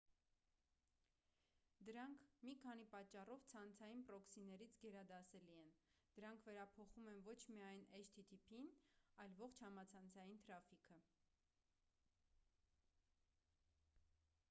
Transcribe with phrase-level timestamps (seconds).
[1.89, 5.67] դրանք մի քանի պատճառով ցանցային պրոքսիներից գերադասելի են.
[6.15, 8.65] դրանք վերափոխում են ոչ միայն http-ն
[9.25, 10.99] այլ ողջ համացանցային թրաֆիքը: